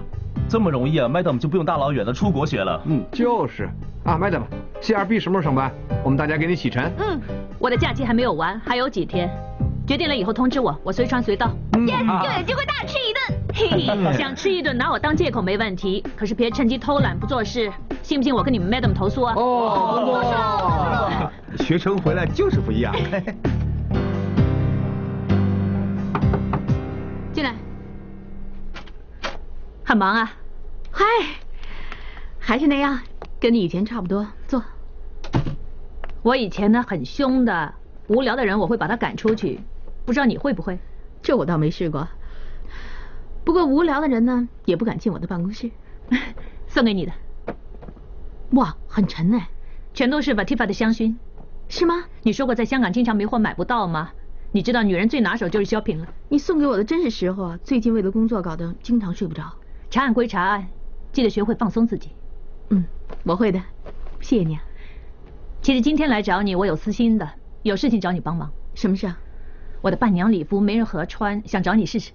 [0.50, 2.82] 这么容易啊，Madam 就不用大老远的出国学了。
[2.86, 3.70] 嗯，就是。
[4.06, 5.70] 啊，Madam，CRB 什么时候上班？
[6.04, 6.90] 我们大家给你启程。
[6.98, 7.20] 嗯，
[7.60, 9.30] 我的假期还没有完，还有几天。
[9.86, 11.48] 决定了以后通知我，我随传随到。
[11.74, 13.20] Yes，又有机会大吃一顿。
[13.54, 17.72] 嘿嘿，想吃一顿拿我当借口没问题，可是别趁机偷懒不做事。
[18.02, 19.34] 信不信我跟你们 Madam 投诉啊？
[19.36, 21.30] 哦，
[21.60, 22.96] 学成回来就是不一样。
[29.88, 30.34] 很忙啊？
[30.92, 31.06] 嗨，
[32.38, 33.00] 还是那样，
[33.40, 34.28] 跟你以前差不多。
[34.46, 34.62] 坐。
[36.24, 37.74] 我以前呢很凶的，
[38.08, 39.62] 无聊的人我会把他赶出去。
[40.06, 40.78] 不知道你会不会？
[41.22, 42.06] 这我倒没试过。
[43.46, 45.72] 不过无聊的人呢，也不敢进我的办公室。
[46.68, 47.14] 送给你的。
[48.50, 49.48] 哇，很沉哎，
[49.94, 51.16] 全都是 Vatifa 的香薰。
[51.70, 52.04] 是吗？
[52.24, 54.12] 你说过在香港经常没货买不到吗？
[54.52, 56.08] 你知道女人最拿手就是 shopping 了。
[56.28, 57.60] 你送给我的真是时候啊。
[57.64, 59.54] 最近为了工作搞得经常睡不着。
[59.90, 60.68] 查案归查案，
[61.12, 62.12] 记得学会放松自己。
[62.70, 62.84] 嗯，
[63.24, 63.62] 我会的。
[64.20, 64.62] 谢谢你啊。
[65.62, 67.30] 其实今天来找你，我有私心的，
[67.64, 68.52] 有事情找你帮忙。
[68.76, 69.18] 什么事啊？
[69.82, 72.12] 我的伴娘礼服没人合穿，想找你试试。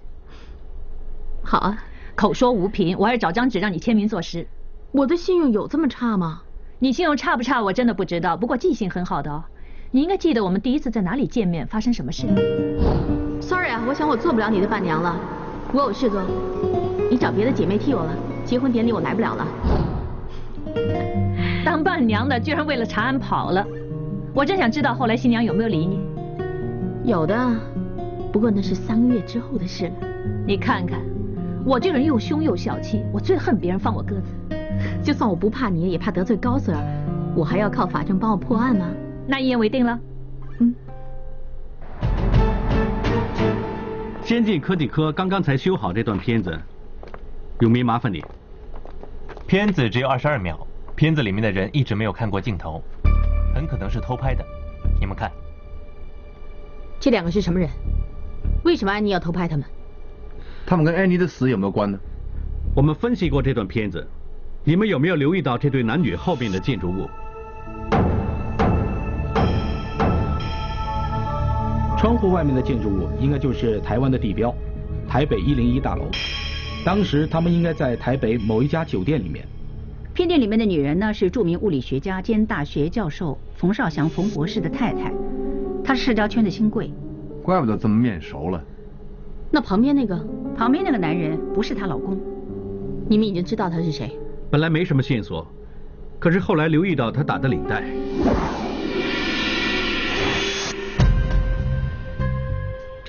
[1.43, 1.83] 好啊，
[2.15, 4.47] 口说无凭，我还是找张纸让你签名作诗。
[4.91, 6.43] 我的信用有这么差吗？
[6.79, 8.37] 你信用差不差，我真的不知道。
[8.37, 9.43] 不过记性很好的哦，
[9.91, 12.27] 你应该记得我们第一次在哪里见面，发生什么事。
[13.41, 15.17] Sorry 啊，我想我做不了你的伴娘了，
[15.73, 16.21] 我有事做，
[17.09, 18.15] 你找别的姐妹替我了。
[18.45, 19.47] 结婚典礼我来不了了。
[21.65, 23.65] 当伴娘的居然为了查案跑了，
[24.35, 25.99] 我真想知道后来新娘有没有理你。
[27.03, 27.35] 有的，
[28.31, 29.93] 不过那是三个月之后的事了。
[30.45, 30.99] 你看看，
[31.65, 34.55] 我这个人又凶又小气，我最恨别人放我鸽子。
[35.01, 36.77] 就算我不怕你，也怕得罪高 Sir，
[37.35, 38.85] 我还要靠法证帮我破案吗。
[39.25, 39.99] 那一言为定了。
[40.59, 40.75] 嗯。
[44.25, 46.57] 先进科技科刚刚才修好这段片子，
[47.59, 48.23] 永明麻烦你。
[49.45, 50.65] 片子只有二十二秒，
[50.95, 52.81] 片子里面的人一直没有看过镜头，
[53.53, 54.45] 很可能是偷拍的。
[54.97, 55.29] 你们看。
[57.01, 57.69] 这两个是什么人？
[58.63, 59.65] 为什么安妮要偷拍他们？
[60.65, 61.99] 他们跟安妮的死有没有关呢？
[62.73, 64.07] 我们分析过这段片子，
[64.63, 67.09] 你们有没有留意到这对男女后面的建筑物？
[72.03, 74.53] 窗户外面的建筑物应该就是台湾的地标——
[75.07, 76.03] 台北一零一大楼。
[76.83, 79.47] 当时他们应该在台北某一家酒店里面。
[80.13, 85.13] 片店里面的女人呢，是著名物理学家兼大学教授冯少祥冯博士的太太，
[85.81, 86.91] 她是社交圈的新贵。
[87.41, 88.61] 怪不得这么面熟了。
[89.49, 90.27] 那旁边那个，
[90.57, 92.19] 旁边那个男人不是她老公。
[93.07, 94.11] 你们已经知道他是谁？
[94.51, 95.47] 本来没什么线索，
[96.19, 97.81] 可是后来留意到他打的领带。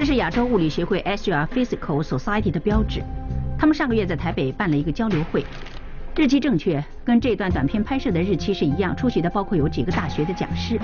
[0.05, 3.03] 这是亚洲物理学会 Asia Physical Society 的标志。
[3.59, 5.43] 他们上个月在台北办了一个交流会，
[6.15, 8.95] 日期正确，跟这段短片拍摄的日期是一样。
[8.95, 10.79] 出席的包括有几个大学的讲师。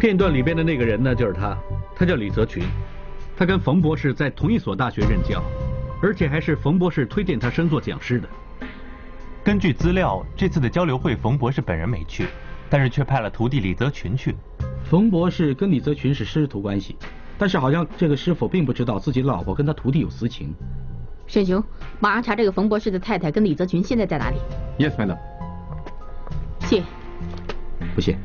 [0.00, 1.56] 片段里边的那个人呢，就是他，
[1.94, 2.64] 他叫李泽群，
[3.36, 5.40] 他跟冯博士在同一所大学任教，
[6.02, 8.28] 而且还是冯博士推荐他升做讲师的。
[9.44, 12.26] 根据资料，这次的交流会冯博士本人没去，
[12.68, 14.34] 但是却派了徒弟李泽群去。
[14.82, 16.96] 冯博士跟李泽群是师徒关系，
[17.38, 20.54] 但是好像这个师傅并不知道自己老婆跟他徒弟有私情。
[21.26, 21.62] 沈雄，
[22.00, 24.36] 马上查这个冯博士的太太跟李泽群现在在哪里
[24.78, 25.16] ？Yes, madam。
[26.60, 26.82] 谢。
[27.94, 28.16] 不谢。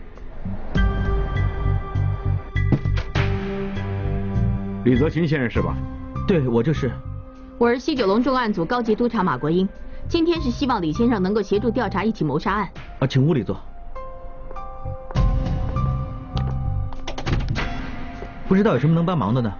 [4.86, 5.76] 李泽群先生是吧？
[6.28, 6.92] 对，我就是。
[7.58, 9.68] 我是西九龙重案组高级督察马国英，
[10.08, 12.70] 今天是希望李先生能够协助调查一起谋杀案。
[13.00, 13.60] 啊，请屋里坐。
[18.50, 19.54] 不知道有什么能帮忙的呢？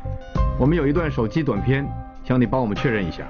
[0.60, 1.88] 我们有一段手机短片。
[2.24, 3.24] 想你帮我们确认一下，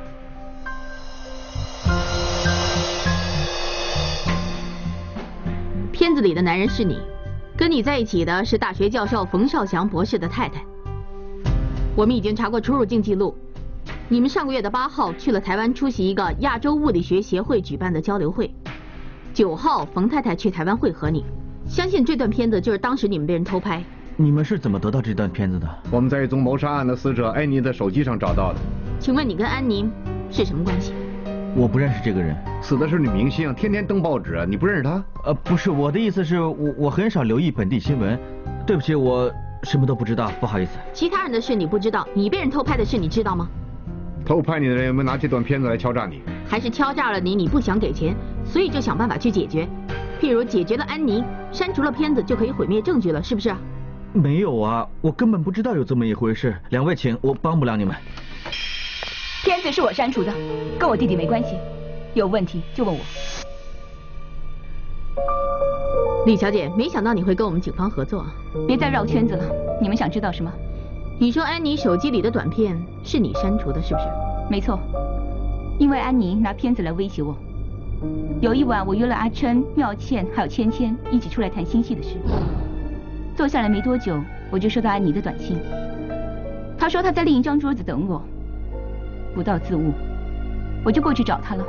[5.92, 6.98] 片子里的男人是你，
[7.58, 10.64] 跟你在一起的是大学教授冯少祥博士的太太。
[11.94, 13.36] 我们已经查过出入境记录，
[14.08, 18.50] 你们上个月的八号去了台湾出席一个亚洲物理学协会举办的交流会，
[19.34, 21.26] 九号冯太太去台湾会合你，
[21.68, 23.84] 相信这段片子就是当时你们被人偷拍。
[24.22, 25.66] 你们是怎么得到这段片子的？
[25.90, 28.60] 我们在一宗谋杀案的死者安妮的手机上找到的。
[29.00, 29.90] 请问你跟安妮
[30.30, 30.92] 是什么关系？
[31.56, 32.36] 我不认识这个人。
[32.62, 35.02] 死的是女明星，天天登报纸，你不认识她？
[35.24, 38.20] 呃，不是，我的意思是我我很少留意本地新闻。
[38.68, 39.32] 对不起，我
[39.64, 40.72] 什么都不知道，不好意思。
[40.92, 43.48] 其他人的事你不知道，你被人偷拍的事你知道吗？
[44.26, 46.22] 偷拍你的人有没有拿这段片子来敲诈你？
[46.46, 48.14] 还是敲诈了你，你不想给钱，
[48.44, 49.66] 所以就想办法去解决？
[50.20, 53.56] 譬如解决了安妮，删除了片子就可以毁灭证据了，是不是？
[54.14, 56.56] 没有啊，我根本不知道有这么一回事。
[56.70, 57.96] 两位请，我帮不了你们。
[59.44, 60.34] 片子是我删除的，
[60.80, 61.56] 跟我弟弟没关系。
[62.14, 63.00] 有问题就问我。
[66.26, 68.26] 李小姐，没想到你会跟我们警方合作。
[68.68, 69.44] 别再绕圈子了，
[69.82, 70.52] 你们想知道什么？
[71.20, 74.06] 你说安妮手机里的短片是你删除的，是不是？
[74.50, 74.80] 没错，
[75.78, 77.36] 因为安妮拿片子来威胁我。
[78.42, 82.18] 有一晚，我约了阿琛、妙倩还有芊芊一起出来谈心戏的事。
[83.40, 84.22] 坐下来没多久，
[84.52, 85.58] 我就收到安妮的短信。
[86.78, 88.22] 她说她在另一张桌子等我，
[89.34, 89.94] 不到自误，
[90.84, 91.64] 我就过去找她了。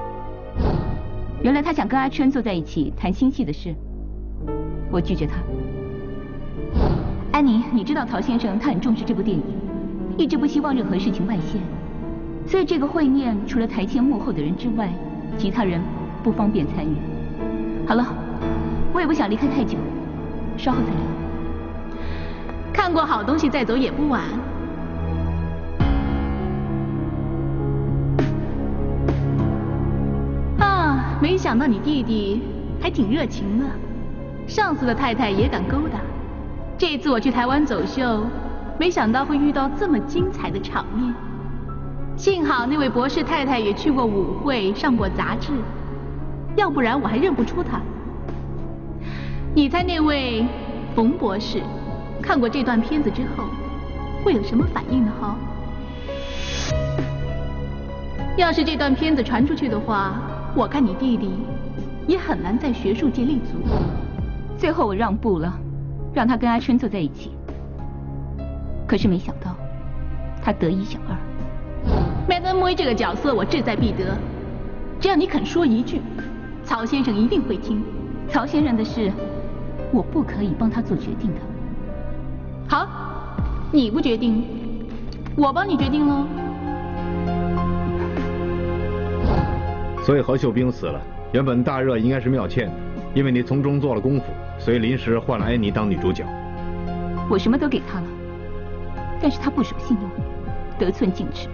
[1.45, 3.73] 原来她想跟阿春坐在一起谈新戏的事，
[4.91, 5.35] 我拒绝她。
[7.31, 9.45] 安妮，你知道曹先生他很重视这部电影，
[10.16, 11.61] 一直不希望任何事情外泄，
[12.49, 14.89] 所以这个会面除了台前幕后的人之外，
[15.39, 15.81] 其他人
[16.25, 16.97] 不方便参与。
[17.87, 18.05] 好了，
[18.93, 19.79] 我也不想离开太久，
[20.57, 21.20] 稍后再聊。
[22.73, 24.23] 看过好东西再走也不晚。
[30.59, 32.43] 啊，没想到你弟弟
[32.81, 33.66] 还挺热情的，
[34.47, 35.99] 上司的太太也敢勾搭。
[36.79, 38.25] 这次我去台湾走秀，
[38.79, 41.14] 没想到会遇到这么精彩的场面。
[42.16, 45.53] 幸好那位博士太太也去过舞会，上过杂志，
[46.57, 47.81] 要不然我还认不出她。
[49.55, 50.47] 你猜那位
[50.95, 51.62] 冯博士？
[52.23, 53.45] 看过这段片子之后，
[54.23, 55.12] 会有什么反应呢？
[55.21, 55.37] 哈，
[58.37, 60.21] 要是这段片子传出去的话，
[60.55, 61.31] 我看你弟弟
[62.07, 63.59] 也很难在学术界立足。
[64.57, 65.59] 最后我让步了，
[66.12, 67.33] 让他跟阿春坐在一起。
[68.87, 69.57] 可是没想到，
[70.43, 71.16] 他得一小二。
[72.29, 74.16] Madam Wei 这个角色我志在必得，
[75.01, 76.01] 只要你肯说一句，
[76.64, 77.83] 曹先生一定会听。
[78.29, 79.11] 曹先生的事，
[79.93, 81.41] 我不可以帮他做决定的。
[82.71, 82.87] 好，
[83.73, 84.45] 你不决定，
[85.37, 86.25] 我帮你决定喽。
[90.07, 91.01] 所以何秀冰死了，
[91.33, 92.71] 原本大热应该是妙倩，
[93.12, 96.25] 因为你从中做了功夫，所以临时换了安妮当女主角。
[97.29, 98.07] 我什么都给她了，
[99.21, 100.09] 但是她不守信用，
[100.79, 101.49] 得寸进尺，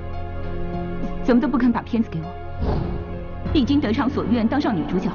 [1.25, 2.29] 怎么都不肯把片子给我。
[3.55, 5.11] 已经得偿所愿，当上女主角，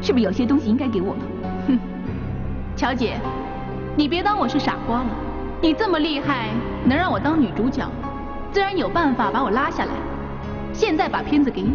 [0.00, 1.20] 是不是有些东西应该给我了？
[1.68, 1.78] 哼，
[2.74, 3.20] 乔姐。
[3.98, 5.06] 你别当我是傻瓜了，
[5.62, 6.50] 你这么厉害，
[6.84, 7.82] 能让我当女主角，
[8.52, 9.90] 自然有办法把我拉下来。
[10.70, 11.72] 现在把片子给你，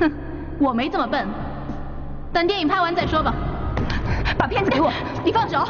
[0.00, 0.10] 哼，
[0.58, 1.24] 我没这么笨，
[2.32, 3.32] 等电影拍完再说吧。
[4.36, 4.90] 把片子给我！
[5.24, 5.64] 你放手！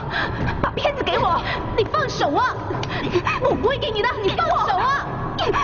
[0.62, 1.38] 把片子给我！
[1.76, 2.56] 你放手啊！
[3.42, 4.08] 我不会给你的！
[4.22, 5.06] 你放手啊！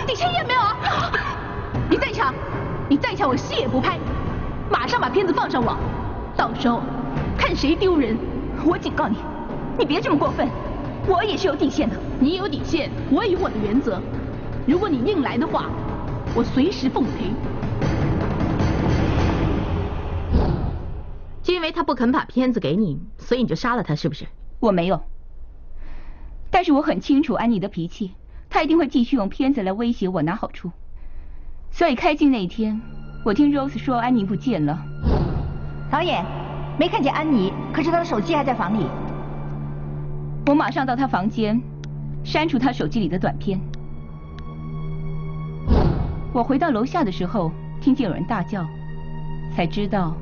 [0.07, 0.61] 你签约没有？
[1.89, 2.31] 你再抢！
[2.87, 3.97] 你再抢，我戏也不拍！
[4.69, 5.75] 马上把片子放上网，
[6.37, 6.81] 到时候
[7.35, 8.15] 看谁丢人！
[8.63, 9.17] 我警告你，
[9.79, 10.45] 你别这么过分！
[11.07, 11.95] 我也是有底线的。
[12.19, 14.01] 你有底线，我也有我的原则。
[14.67, 15.69] 如果你硬来的话，
[16.35, 17.31] 我随时奉陪。
[21.41, 24.25] 就因为他不肯把片子给你，所以你就杀了他，是不是？
[24.59, 25.01] 我没有。
[26.51, 28.11] 但是我很清楚安妮的脾气，
[28.49, 30.71] 她一定会继续用片子来威胁我拿好处。
[31.71, 32.81] 所以开镜那一天，
[33.23, 34.77] 我听 Rose 说安妮不见了。
[35.89, 36.25] 导演，
[36.77, 38.85] 没看见安妮，可是她的手机还在房里。
[40.45, 41.61] 我马上到他房间，
[42.23, 43.59] 删除他手机里的短片。
[46.33, 48.65] 我回到楼下的时候，听见有人大叫，
[49.55, 50.15] 才知道。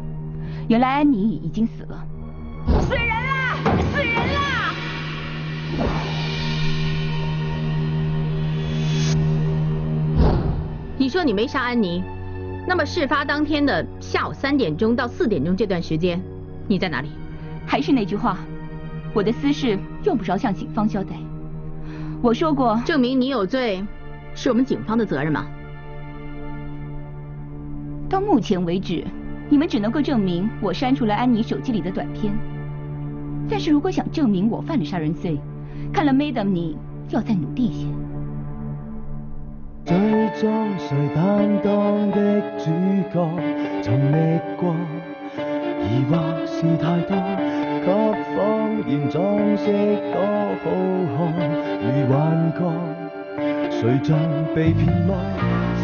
[0.67, 2.05] 原来安妮已经死了，
[2.81, 3.55] 死人啦！
[3.91, 4.73] 死人啦！
[10.97, 12.03] 你说你没杀安妮，
[12.67, 16.21] 那么事发当天的下午三点钟到四点钟这段时间，
[16.67, 17.11] 你在哪里？
[17.65, 18.37] 还是那句话，
[19.13, 21.15] 我的私事用不着向警方交代。
[22.21, 23.83] 我说过，证明你有罪，
[24.33, 25.45] 是我们警方的责任吗？
[28.09, 29.03] 到目前为止。
[29.49, 32.33] 你们只能够证明我删除了安妮手机里的短片，
[33.49, 35.39] 但是如果想证明我犯了杀人罪，
[35.93, 36.77] 看来 Madam 你
[37.11, 37.87] 要再努力一些。
[39.85, 39.97] 最
[40.37, 42.65] 终谁担当的主
[43.13, 43.25] 角，
[43.81, 44.75] 曾历过，
[45.81, 47.15] 疑惑是太多，
[47.87, 49.63] 给谎言装饰
[50.11, 50.19] 多
[50.65, 50.65] 好
[51.15, 51.47] 看，
[51.79, 52.59] 如幻觉，
[53.71, 54.19] 谁像
[54.53, 55.15] 被骗来，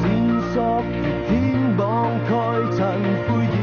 [0.01, 0.03] 线
[0.51, 0.83] 索
[1.29, 1.31] 天
[1.77, 2.33] 网盖
[2.75, 2.81] 尘
[3.29, 3.62] 灰。